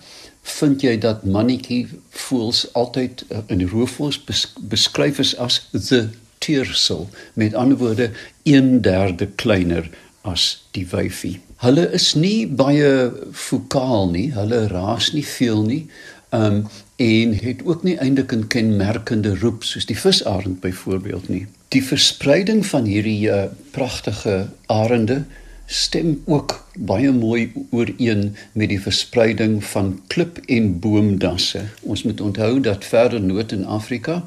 vind 0.44 0.82
jy 0.82 0.98
dat 0.98 1.26
mannetjie 1.26 1.88
voëls 2.10 2.66
altyd 2.74 3.24
uh, 3.30 3.44
in 3.48 3.68
roofvoëls 3.68 4.24
bes 4.24 4.46
beskryf 4.60 5.20
is 5.20 5.36
as 5.38 5.62
the 5.72 6.10
tiersel, 6.40 7.10
met 7.34 7.54
ander 7.54 7.78
woorde 7.78 8.12
1/3 8.44 9.36
kleiner 9.36 9.90
as 10.22 10.64
die 10.72 10.88
wyfie. 10.88 11.40
Hulle 11.60 11.90
is 11.92 12.14
nie 12.16 12.48
baie 12.48 13.12
vokaal 13.32 14.10
nie, 14.12 14.30
hulle 14.32 14.68
raas 14.72 15.12
nie 15.14 15.26
veel 15.26 15.64
nie. 15.64 15.84
Um, 16.32 16.68
en 17.02 17.34
het 17.34 17.64
ook 17.66 17.84
nie 17.84 17.98
eintlik 17.98 18.32
'n 18.36 18.48
kenmerkende 18.48 19.36
roep 19.38 19.64
soos 19.64 19.86
die 19.86 19.98
visarend 19.98 20.60
byvoorbeeld 20.60 21.30
nie. 21.30 21.48
Die 21.68 21.84
verspreiding 21.84 22.66
van 22.66 22.86
hierdie 22.86 23.30
uh, 23.30 23.44
pragtige 23.72 24.50
arende 24.66 25.24
stem 25.70 26.22
ook 26.26 26.56
baie 26.74 27.12
mooi 27.14 27.52
ooreen 27.70 28.36
met 28.58 28.72
die 28.72 28.82
verspreiding 28.82 29.60
van 29.64 30.00
klip 30.08 30.40
en 30.46 30.72
boomdasse. 30.82 31.62
Ons 31.82 32.04
moet 32.04 32.22
onthou 32.22 32.60
dat 32.66 32.86
verder 32.86 33.22
noord 33.22 33.52
in 33.52 33.66
Afrika 33.66 34.24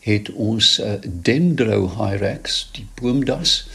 het 0.00 0.30
ons 0.32 0.78
uh, 0.80 0.94
Dendro 1.04 1.90
hyrax, 1.98 2.62
die 2.72 2.86
boomdas, 3.00 3.66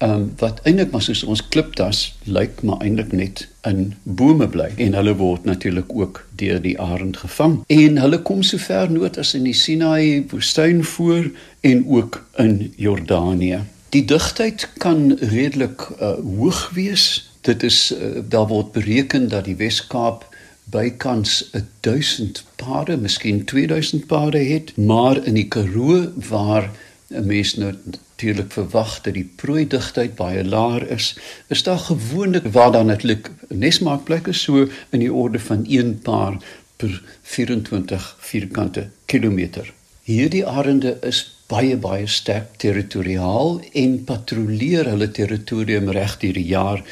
um, 0.00 0.30
wat 0.40 0.62
eintlik 0.64 0.94
maar 0.94 1.04
soos 1.04 1.20
ons 1.28 1.42
klipdas 1.52 2.00
lyk, 2.24 2.62
maar 2.64 2.80
eintlik 2.80 3.12
net 3.12 3.44
in 3.68 3.92
bome 4.02 4.48
bly 4.48 4.70
en 4.80 4.96
hulle 4.96 5.14
word 5.20 5.44
natuurlik 5.44 5.92
ook 5.92 6.22
deur 6.40 6.62
die 6.64 6.78
arend 6.80 7.20
gevang. 7.20 7.60
En 7.68 8.00
hulle 8.00 8.22
kom 8.24 8.40
so 8.46 8.62
ver 8.62 8.90
noord 8.90 9.20
as 9.20 9.34
in 9.38 9.44
die 9.48 9.56
Sinai 9.56 10.24
woestyn 10.32 10.80
voor 10.94 11.28
en 11.60 11.84
ook 11.86 12.22
in 12.40 12.72
Jordanië. 12.80 13.62
Die 13.92 14.04
digtheid 14.08 14.68
kan 14.80 15.18
redelik 15.20 15.82
uh, 16.00 16.14
hoog 16.38 16.70
wees. 16.72 17.32
Dit 17.44 17.62
is 17.62 17.92
uh, 17.92 18.22
daar 18.24 18.46
word 18.48 18.70
bereken 18.72 19.28
dat 19.28 19.44
die 19.44 19.56
Wes-Kaap 19.56 20.24
bykans 20.72 21.50
1000 21.84 22.40
pare, 22.56 22.96
miskien 22.96 23.42
2000 23.44 24.06
pare 24.08 24.40
het, 24.48 24.72
maar 24.76 25.20
in 25.26 25.36
die 25.36 25.44
Karoo 25.48 26.06
waar 26.28 26.70
'n 27.12 27.26
mens 27.26 27.52
nou 27.54 27.74
natuurlik 27.84 28.52
verwag 28.52 29.00
dat 29.00 29.14
die 29.14 29.28
prooi 29.36 29.66
digtheid 29.68 30.16
baie 30.16 30.44
laer 30.44 30.88
is, 30.88 31.12
is 31.48 31.62
daar 31.62 31.78
gewoonlik 31.78 32.48
waar 32.56 32.72
dan 32.72 32.86
netlik 32.86 33.30
nesmaakplekke 33.48 34.32
so 34.32 34.68
in 34.90 35.04
die 35.04 35.12
orde 35.12 35.38
van 35.38 35.66
1 35.68 35.98
paar 35.98 36.40
per 36.76 37.02
24 37.22 38.16
vierkante 38.18 38.88
kilometer. 39.04 39.72
Hierdie 40.02 40.46
arende 40.46 40.96
is 41.00 41.41
baie 41.52 41.76
baie 41.76 42.06
sterk 42.08 42.56
territoriaal 42.62 43.58
en 43.82 43.98
patrolleer 44.08 44.88
hulle 44.92 45.10
territorium 45.18 45.90
reg 45.92 46.16
deur 46.22 46.38
die 46.38 46.48
jaar. 46.48 46.84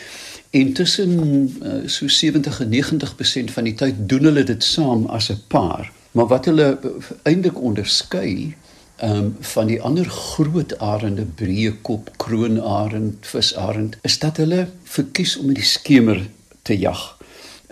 Intussen 0.50 1.14
uh, 1.62 1.76
so 1.86 2.08
70 2.10 2.60
en 2.64 2.72
90% 2.74 3.54
van 3.54 3.68
die 3.68 3.76
tyd 3.78 4.02
doen 4.10 4.28
hulle 4.30 4.44
dit 4.44 4.64
saam 4.64 5.06
as 5.06 5.30
'n 5.30 5.40
paar. 5.48 5.92
Maar 6.12 6.26
wat 6.26 6.44
hulle 6.50 6.78
eintlik 7.22 7.60
onderskei 7.60 8.54
um, 9.02 9.36
van 9.40 9.66
die 9.66 9.80
ander 9.82 10.08
groot 10.10 10.78
arende, 10.78 11.24
breekop, 11.24 12.10
kroonarend, 12.16 13.26
visarend, 13.26 13.96
is 14.02 14.18
dat 14.18 14.36
hulle 14.36 14.66
verkies 14.84 15.36
om 15.38 15.48
in 15.48 15.60
die 15.60 15.70
skemer 15.76 16.26
te 16.62 16.78
jag. 16.78 17.19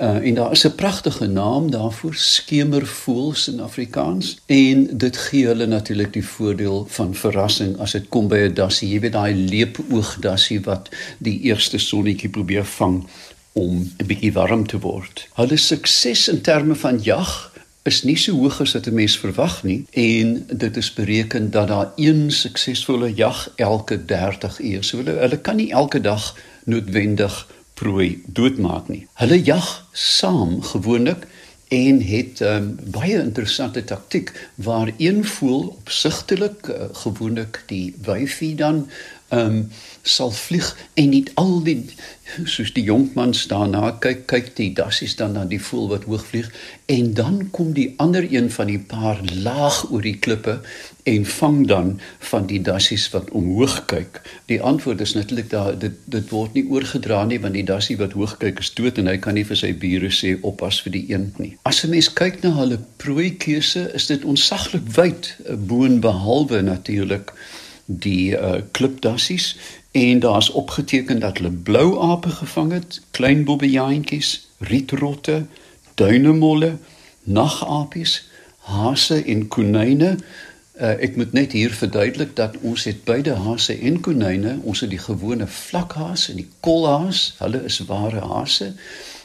Uh, 0.00 0.26
en 0.26 0.34
daar 0.34 0.52
is 0.52 0.66
'n 0.66 0.74
pragtige 0.74 1.26
naam 1.26 1.70
daarvoor 1.70 2.14
skemervoëls 2.14 3.48
in 3.48 3.60
Afrikaans 3.60 4.38
en 4.46 4.88
dit 4.92 5.16
gee 5.16 5.46
hulle 5.46 5.66
natuurlik 5.66 6.12
die 6.12 6.26
voordeel 6.26 6.86
van 6.88 7.14
verrassing 7.14 7.78
as 7.78 7.92
dit 7.92 8.08
kom 8.08 8.28
by 8.28 8.36
'n 8.36 8.54
dassie 8.54 8.88
jy 8.88 9.00
weet 9.00 9.12
daai 9.12 9.34
leepoogdassie 9.34 10.60
wat 10.60 10.88
die 11.18 11.40
eerste 11.40 11.78
sonnetjie 11.78 12.28
probeer 12.28 12.64
vang 12.64 13.06
om 13.52 13.90
'n 13.96 14.06
bietjie 14.06 14.32
warm 14.32 14.66
te 14.66 14.78
word. 14.78 15.28
Hulle 15.34 15.56
sukses 15.56 16.28
in 16.28 16.40
terme 16.40 16.74
van 16.74 16.98
jag 17.02 17.52
is 17.82 18.02
nie 18.02 18.16
so 18.16 18.32
hoog 18.32 18.60
as 18.60 18.72
wat 18.72 18.86
'n 18.86 18.94
mens 18.94 19.18
verwag 19.18 19.62
nie 19.62 19.84
en 19.90 20.46
dit 20.52 20.76
is 20.76 20.92
bereken 20.92 21.50
dat 21.50 21.68
daar 21.68 21.92
een 21.96 22.30
suksesvolle 22.30 23.14
jag 23.14 23.52
elke 23.56 24.04
30 24.04 24.60
uur. 24.60 24.84
So 24.84 24.96
hulle, 24.96 25.18
hulle 25.18 25.38
kan 25.38 25.56
nie 25.56 25.70
elke 25.70 26.00
dag 26.00 26.34
noodwendig 26.64 27.46
prooi 27.78 28.22
doodmaak 28.26 28.88
nie. 28.88 29.06
Hulle 29.22 29.38
jag 29.44 29.66
saam 29.92 30.62
gewoonlik 30.62 31.26
en 31.68 32.00
het 32.02 32.40
'n 32.40 32.44
um, 32.44 32.48
ehm, 32.48 32.90
baie 32.90 33.18
interessante 33.22 33.84
taktik 33.84 34.50
waar 34.54 34.90
een 34.96 35.24
voel 35.24 35.76
opsigtelik 35.78 36.66
uh, 36.66 36.74
gewoonlik 36.92 37.62
die 37.66 37.94
wyfie 38.02 38.54
dan 38.54 38.76
ehm 38.76 39.17
um, 39.30 39.70
sal 40.02 40.30
vlieg 40.30 40.76
en 40.94 41.10
nie 41.12 41.24
al 41.40 41.60
die 41.64 41.82
soos 42.44 42.72
die 42.76 42.84
jonkman 42.84 43.32
staan 43.34 43.72
na 43.72 43.90
kyk 44.04 44.26
kyk 44.30 44.50
die 44.58 44.70
dassies 44.76 45.16
dan 45.16 45.34
na 45.36 45.44
die 45.48 45.60
voël 45.62 45.88
wat 45.92 46.04
hoog 46.08 46.24
vlieg 46.28 46.50
en 46.92 47.12
dan 47.16 47.40
kom 47.56 47.72
die 47.76 47.88
ander 48.04 48.24
een 48.28 48.50
van 48.52 48.68
die 48.68 48.80
paar 48.80 49.20
laag 49.44 49.80
oor 49.90 50.04
die 50.04 50.16
klippe 50.24 50.58
en 51.08 51.24
vang 51.24 51.66
dan 51.68 51.94
van 52.30 52.46
die 52.50 52.60
dassies 52.60 53.06
wat 53.14 53.30
omhoog 53.36 53.78
kyk. 53.88 54.20
Die 54.52 54.60
antwoord 54.60 55.00
is 55.00 55.14
natuurlik 55.16 55.50
daar 55.50 55.78
dit 55.78 55.96
dit 56.04 56.28
word 56.32 56.56
nie 56.56 56.66
oorgedra 56.68 57.22
nie 57.24 57.40
want 57.40 57.56
die 57.56 57.64
dassie 57.68 57.96
wat 58.00 58.16
hoog 58.18 58.36
kyk 58.42 58.60
is 58.64 58.72
dood 58.76 59.00
en 59.00 59.08
hy 59.08 59.16
kan 59.24 59.38
nie 59.38 59.46
vir 59.48 59.60
sy 59.60 59.72
bure 59.84 60.12
sê 60.12 60.34
oppas 60.42 60.82
vir 60.84 60.96
die 60.98 61.04
eend 61.12 61.40
nie. 61.40 61.54
As 61.68 61.84
'n 61.84 61.90
mens 61.96 62.12
kyk 62.12 62.42
na 62.42 62.52
hulle 62.60 62.80
prooikeuse 63.04 63.88
is 63.94 64.06
dit 64.06 64.24
onsaglik 64.24 64.84
wyd 64.96 65.32
eh, 65.46 65.56
boon 65.56 66.00
behalwe 66.00 66.62
natuurlik 66.62 67.32
die 67.88 68.36
uh, 68.36 68.60
klipdassies 68.70 69.56
en 69.90 70.20
daar's 70.20 70.50
opgeteken 70.50 71.18
dat 71.18 71.38
hulle 71.38 71.50
blou 71.50 71.98
ape 71.98 72.30
gevang 72.30 72.72
het, 72.72 73.00
klein 73.10 73.44
bobbejaantjies, 73.44 74.48
rietrotte, 74.58 75.46
duinemolle, 75.94 76.76
nagapies, 77.24 78.28
hase 78.68 79.22
en 79.24 79.46
konyne. 79.48 80.18
Uh, 80.78 80.94
ek 81.00 81.16
moet 81.16 81.32
net 81.32 81.56
hier 81.56 81.72
verduidelik 81.72 82.36
dat 82.36 82.60
ons 82.60 82.84
het 82.84 83.00
beide 83.08 83.38
hase 83.40 83.78
en 83.80 83.96
konyne, 84.04 84.58
ons 84.62 84.84
het 84.84 84.92
die 84.92 85.00
gewone 85.00 85.48
vlakhaas 85.48 86.28
en 86.28 86.42
die 86.42 86.50
kolhaas, 86.60 87.32
hulle 87.40 87.64
is 87.66 87.80
ware 87.88 88.20
hase, 88.20 88.74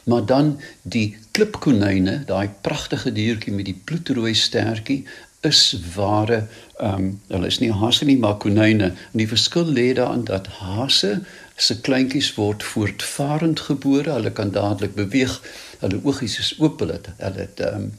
maar 0.08 0.24
dan 0.26 0.56
die 0.82 1.16
klipkonyne, 1.36 2.22
daai 2.26 2.48
pragtige 2.64 3.12
diertjie 3.12 3.52
met 3.52 3.68
die 3.68 3.76
bloedrooi 3.84 4.34
stertjie, 4.34 5.04
is 5.44 5.76
ware 5.94 6.46
ehm 6.78 6.94
um, 6.94 7.08
hulle 7.28 7.46
is 7.46 7.60
nie 7.62 7.70
hase 7.72 8.04
nie 8.04 8.18
maar 8.18 8.36
konyne 8.42 8.90
en 8.90 9.20
die 9.20 9.28
verskil 9.30 9.68
lê 9.78 9.92
daarin 9.94 10.24
dat 10.30 10.46
hase 10.60 11.20
se 11.56 11.80
kleintjies 11.80 12.34
word 12.34 12.62
voortvarend 12.66 13.60
gebore. 13.60 14.10
Hulle 14.10 14.32
kan 14.32 14.50
dadelik 14.50 14.94
beweeg. 14.94 15.36
Hulle 15.78 16.00
oogies 16.02 16.38
is 16.38 16.54
oop. 16.58 16.80
Hulle 16.82 17.00
hulle 17.18 17.46
het 17.46 17.60
ehm 17.60 17.82
um, 17.82 17.92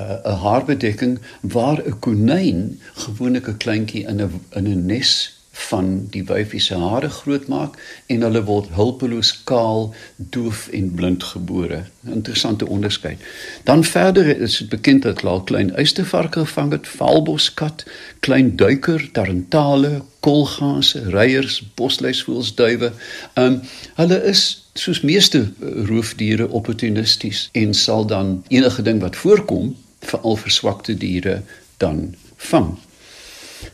'n 0.00 0.30
uh, 0.30 0.42
haarbedekking 0.42 1.18
waar 1.40 1.82
'n 1.86 1.98
konyn 1.98 2.80
gewoonlik 2.94 3.48
'n 3.48 3.56
kleintjie 3.56 4.06
in 4.06 4.22
'n 4.22 4.40
in 4.58 4.68
'n 4.68 4.86
nes 4.86 5.39
van 5.50 6.06
die 6.10 6.22
wyfie 6.24 6.60
se 6.60 6.74
hare 6.78 7.08
grootmaak 7.10 7.74
en 8.06 8.22
hulle 8.22 8.42
word 8.46 8.70
hulpeloos 8.74 9.32
kaal, 9.44 9.90
doof 10.16 10.68
en 10.76 10.92
blind 10.94 11.24
gebore. 11.32 11.82
Interessante 12.06 12.68
onderskeid. 12.68 13.18
Dan 13.64 13.84
verder 13.84 14.30
is 14.40 14.58
dit 14.58 14.68
bekend 14.68 15.02
dat 15.02 15.20
hulle 15.20 15.32
al 15.32 15.42
klein 15.42 15.74
uistervarke 15.74 16.46
gevang 16.46 16.72
het, 16.72 16.88
valboskat, 16.88 17.84
klein 18.20 18.56
duiker, 18.56 19.08
tarantale, 19.12 20.02
kolgase, 20.20 21.02
reiers, 21.10 21.60
bosluisvoëls, 21.74 22.54
duwe. 22.54 22.92
Ehm 23.34 23.46
um, 23.46 23.60
hulle 23.94 24.22
is 24.24 24.44
soos 24.74 25.00
meeste 25.00 25.42
roofdiere 25.88 26.48
opportunisties 26.48 27.48
en 27.52 27.74
sal 27.74 28.06
dan 28.06 28.44
enige 28.48 28.82
ding 28.82 29.00
wat 29.00 29.16
voorkom, 29.16 29.74
veral 30.00 30.36
verswakte 30.36 30.94
diere 30.96 31.42
dan 31.76 32.14
vang. 32.36 32.78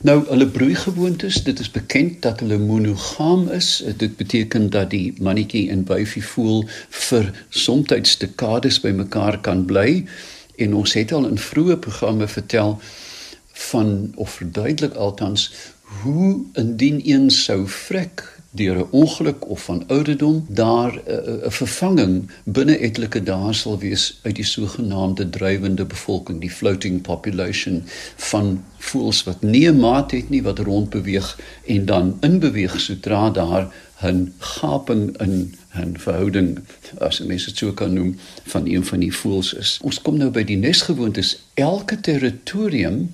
Nou 0.00 0.24
hulle 0.28 0.46
broeigewoontes, 0.46 1.42
dit 1.44 1.58
is 1.58 1.70
bekend 1.70 2.22
dat 2.22 2.40
hulle 2.40 2.58
monogam 2.58 3.48
is. 3.48 3.84
Dit 3.96 4.16
beteken 4.16 4.70
dat 4.70 4.90
die 4.90 5.14
mannetjie 5.18 5.70
en 5.70 5.84
wyfie 5.86 6.24
voel 6.24 6.64
vir 6.90 7.32
soms 7.48 8.18
dekades 8.18 8.80
by 8.80 8.90
mekaar 8.90 9.40
kan 9.40 9.64
bly 9.64 10.04
en 10.56 10.74
ons 10.74 10.92
het 10.96 11.12
al 11.12 11.26
in 11.28 11.38
vroeë 11.38 11.76
programme 11.76 12.28
vertel 12.28 12.78
van 13.52 14.12
of 14.14 14.30
verduidelik 14.30 14.94
althans 14.94 15.50
hoe 16.02 16.44
indien 16.52 17.00
een 17.04 17.30
sou 17.30 17.68
vrek 17.68 18.35
deur 18.56 18.76
'n 18.78 18.88
ongeluk 18.90 19.48
of 19.48 19.64
van 19.64 19.84
ouderdom 19.86 20.44
daar 20.48 20.92
'n 20.92 21.00
uh, 21.08 21.50
vervanging 21.60 22.30
binne 22.44 22.76
etlike 22.78 23.22
dae 23.22 23.52
sal 23.52 23.78
wees 23.78 24.18
uit 24.22 24.36
die 24.36 24.44
sogenaamde 24.44 25.30
drywende 25.30 25.84
bevolking 25.84 26.40
die 26.40 26.50
floating 26.50 27.02
population 27.02 27.82
van 28.16 28.64
voëls 28.78 29.22
wat 29.28 29.42
nie 29.42 29.66
'n 29.70 29.80
maat 29.80 30.10
het 30.10 30.28
nie 30.30 30.42
wat 30.42 30.58
rondbeweeg 30.58 31.38
en 31.66 31.84
dan 31.84 32.16
inbeweeg 32.20 32.80
sodra 32.80 33.30
daar 33.30 33.72
'n 34.02 34.34
gaping 34.38 35.18
in 35.20 35.54
'n 35.74 35.98
verhouding 35.98 36.58
as 36.98 37.20
mense 37.20 37.46
dit 37.46 37.56
so 37.56 37.72
kan 37.72 37.92
noem 37.92 38.16
van 38.44 38.66
een 38.66 38.84
van 38.84 38.98
die 38.98 39.14
voëls 39.14 39.54
is. 39.54 39.78
Ons 39.82 40.02
kom 40.02 40.16
nou 40.16 40.30
by 40.30 40.44
die 40.44 40.56
nesgewoontes. 40.56 41.42
Elke 41.54 42.00
territorium 42.00 43.12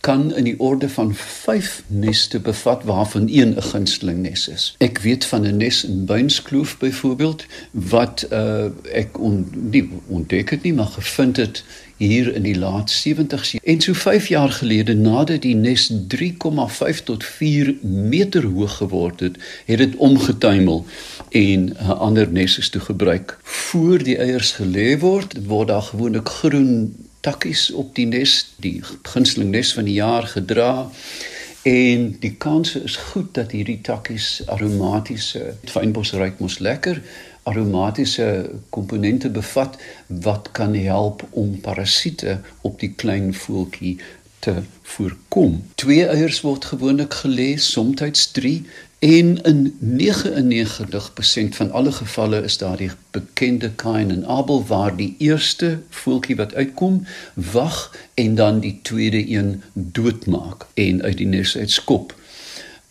kan 0.00 0.34
in 0.34 0.44
die 0.44 0.60
orde 0.60 0.88
van 0.88 1.14
5 1.14 1.82
neste 1.86 2.40
bevat 2.40 2.84
waarvan 2.84 3.28
een 3.28 3.54
'n 3.54 3.62
gunsteling 3.62 4.18
nes 4.18 4.48
is. 4.48 4.74
Ek 4.78 4.98
weet 4.98 5.24
van 5.24 5.42
'n 5.46 5.56
nes 5.56 5.84
in 5.84 6.04
Buinskloof 6.04 6.78
byvoorbeeld 6.78 7.44
wat 7.70 8.26
uh, 8.32 8.64
ek 8.92 9.18
on, 9.18 9.48
nie 9.70 9.90
ontdek 10.06 10.50
het 10.50 10.62
nie 10.62 10.74
maar 10.74 10.86
gevind 10.86 11.36
het 11.36 11.64
hier 11.96 12.34
in 12.34 12.42
die 12.42 12.58
laat 12.58 13.04
70s 13.08 13.54
en 13.62 13.80
so 13.80 13.92
5 13.92 14.26
jaar 14.26 14.52
gelede 14.52 14.94
nadat 14.94 15.42
die 15.42 15.54
nes 15.54 15.92
3,5 16.14 17.02
tot 17.04 17.24
4 17.24 17.74
meter 17.82 18.44
hoog 18.44 18.76
geword 18.76 19.20
het, 19.20 19.36
het 19.64 19.78
dit 19.78 19.96
omgetuimel 19.96 20.86
en 21.28 21.76
'n 21.76 21.98
ander 21.98 22.32
nes 22.32 22.58
is 22.58 22.68
toe 22.68 22.80
gebruik. 22.80 23.38
Voor 23.42 24.02
die 24.02 24.16
eiers 24.16 24.52
gelê 24.52 24.98
word, 24.98 25.46
word 25.46 25.68
daar 25.68 25.82
gewoonlik 25.82 26.28
groen 26.28 26.94
takkies 27.20 27.70
op 27.70 27.94
die 27.94 28.06
nes, 28.06 28.54
die 28.56 28.80
gunsteling 29.02 29.50
nes 29.50 29.74
van 29.76 29.84
die 29.84 29.98
jaar 30.00 30.26
gedra 30.26 30.90
En 31.62 32.16
die 32.20 32.34
kanse 32.40 32.80
is 32.82 32.96
goed 32.96 33.34
dat 33.36 33.50
hierdie 33.52 33.80
takkies 33.84 34.40
aromatiese 34.48 35.58
fynbos 35.68 36.14
ruik 36.16 36.38
mos 36.40 36.56
lekker 36.58 37.02
aromatiese 37.42 38.50
komponente 38.72 39.28
bevat 39.30 39.76
wat 40.06 40.48
kan 40.56 40.74
help 40.74 41.26
om 41.30 41.60
parasiete 41.60 42.40
op 42.60 42.80
die 42.80 42.92
klein 42.96 43.34
voeltjie 43.34 43.98
te 44.38 44.54
voorkom. 44.82 45.64
Twee 45.74 46.06
eiers 46.06 46.40
word 46.40 46.64
gewoonlik 46.64 47.14
gelê, 47.24 47.56
soms 47.60 48.30
3 48.32 48.64
en 49.00 49.42
in 49.42 49.78
99% 49.80 51.56
van 51.56 51.70
alle 51.70 51.92
gevalle 51.92 52.42
is 52.42 52.58
daar 52.58 52.76
die 52.76 52.90
bekende 53.10 53.74
Cain 53.74 54.10
en 54.10 54.26
Abel 54.26 54.66
waar 54.66 54.96
die 54.96 55.14
eerste 55.18 55.78
voeltjie 55.88 56.36
wat 56.36 56.54
uitkom 56.54 57.06
wag 57.34 57.96
en 58.14 58.34
dan 58.34 58.60
die 58.60 58.78
tweede 58.82 59.30
een 59.30 59.62
doodmaak 59.72 60.66
en 60.74 61.02
uit 61.02 61.16
die 61.16 61.26
nes 61.26 61.56
uitskop. 61.56 62.14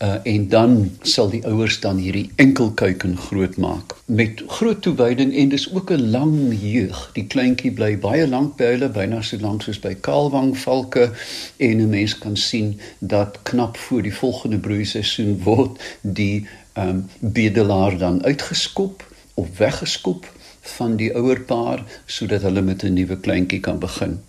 Uh, 0.04 0.16
en 0.24 0.48
dan 0.48 0.92
sal 1.02 1.28
die 1.30 1.42
ouers 1.46 1.80
dan 1.84 1.98
hierdie 2.00 2.30
enkelkuiken 2.40 3.18
grootmaak 3.18 3.96
met 4.06 4.44
groot 4.48 4.80
toewyding 4.82 5.34
en 5.36 5.50
dis 5.52 5.66
ook 5.74 5.92
'n 5.92 6.10
lang 6.12 6.56
jeug. 6.62 7.10
Die 7.14 7.28
kleintjie 7.28 7.72
bly 7.72 7.98
baie 8.00 8.28
lank 8.28 8.56
by 8.56 8.64
hulle, 8.64 8.90
byna 8.90 9.20
so 9.22 9.38
lank 9.42 9.62
soos 9.62 9.80
by 9.80 9.94
kaalwangvalke 10.08 11.12
en 11.58 11.82
'n 11.82 11.90
mens 11.90 12.18
kan 12.18 12.38
sien 12.38 12.80
dat 13.00 13.40
knap 13.44 13.78
voor 13.78 14.02
die 14.02 14.14
volgende 14.14 14.58
broeiseisoen 14.58 15.44
word 15.44 15.84
die 16.02 16.48
ehm 16.74 16.90
um, 16.90 17.06
bedelaar 17.20 17.98
dan 17.98 18.24
uitgeskop 18.24 19.04
of 19.34 19.58
weggeskop 19.58 20.32
van 20.62 20.96
die 20.96 21.16
ouerpaar 21.16 21.84
sodat 22.06 22.42
hulle 22.42 22.62
met 22.62 22.84
'n 22.84 22.94
nuwe 22.94 23.20
kleintjie 23.20 23.60
kan 23.60 23.80
begin. 23.80 24.20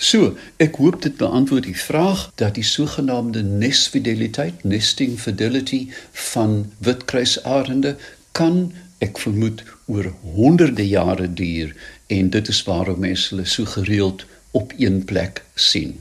So, 0.00 0.30
ek 0.56 0.78
hoop 0.80 1.02
dit 1.04 1.16
beantwoord 1.20 1.66
die 1.68 1.76
vraag 1.76 2.22
dat 2.40 2.54
die 2.56 2.64
sogenaamde 2.64 3.42
nesfideliteit, 3.44 4.62
nesting 4.64 5.18
fidelity 5.20 5.90
van 6.32 6.70
witkruisarende 6.80 7.98
kan 8.32 8.70
ek 9.04 9.20
vermoed 9.20 9.60
oor 9.92 10.08
honderde 10.38 10.86
jare 10.88 11.28
duur 11.28 11.74
en 12.08 12.30
dit 12.32 12.48
is 12.48 12.62
waarom 12.64 13.02
mense 13.04 13.28
hulle 13.34 13.44
so 13.44 13.68
gereeld 13.68 14.24
op 14.56 14.72
een 14.80 15.04
plek 15.04 15.44
sien. 15.54 15.98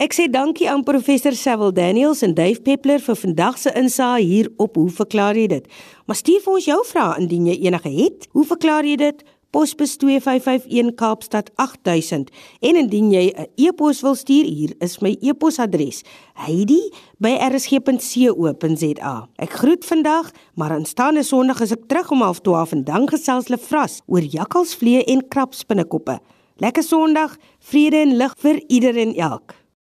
Ek 0.00 0.16
sê 0.16 0.30
dankie 0.32 0.70
aan 0.72 0.86
professor 0.88 1.36
Sewil 1.36 1.76
Daniels 1.76 2.24
en 2.24 2.32
Dave 2.34 2.64
Peppler 2.64 3.04
vir 3.04 3.20
vandag 3.20 3.60
se 3.60 3.74
insaag 3.76 4.24
hier 4.24 4.48
op 4.56 4.80
hoe 4.80 4.88
verklaar 4.90 5.36
jy 5.36 5.44
dit? 5.52 5.68
Maar 6.08 6.16
stuur 6.24 6.40
vir 6.40 6.56
ons 6.56 6.72
jou 6.72 6.80
vrae 6.88 7.20
indien 7.20 7.52
jy 7.52 7.60
enige 7.68 7.92
het. 8.00 8.26
Hoe 8.32 8.48
verklaar 8.48 8.88
jy 8.88 8.96
dit? 9.04 9.22
Posbus 9.52 9.98
2551 10.00 10.94
Kaapstad 10.96 11.50
8000 11.60 12.30
en 12.60 12.76
indien 12.80 13.10
jy 13.12 13.32
'n 13.36 13.46
e-pos 13.56 14.00
wil 14.00 14.14
stuur 14.14 14.44
hier 14.44 14.74
is 14.80 14.98
my 14.98 15.16
e-posadres. 15.20 16.02
heidi@rsg.co.za 16.32 19.28
Ek 19.36 19.52
groet 19.52 19.84
vandag 19.84 20.30
maar 20.54 20.70
aanstaande 20.70 21.22
Sondag 21.22 21.60
is 21.60 21.72
ek 21.72 21.86
terug 21.86 22.10
om 22.10 22.22
12:30 22.22 22.72
en 22.72 22.84
dan 22.84 23.08
gesels 23.08 23.46
hulle 23.46 23.60
vras 23.60 24.00
oor 24.06 24.22
jakkalsvlee 24.22 25.04
en 25.04 25.28
krabspinnekoppe 25.28 26.20
Lekker 26.56 26.82
Sondag 26.82 27.36
vrede 27.58 27.96
en 27.96 28.16
lig 28.16 28.34
vir 28.38 28.62
iedereen 28.68 29.14
elk 29.14 29.61